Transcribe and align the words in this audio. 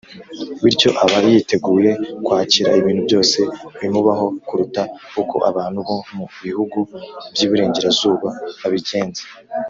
bityo, 0.63 0.89
aba 1.03 1.17
yiteguye 1.27 1.91
kwakira 2.25 2.69
ibintu 2.79 3.01
byose 3.07 3.37
bimubaho 3.79 4.25
kuruta 4.47 4.83
uko 5.21 5.35
abantu 5.49 5.79
bo 5.87 5.97
mu 6.15 6.25
bihugu 6.43 6.77
by’iburengerazuba 7.33 8.29
babigenza. 8.61 9.23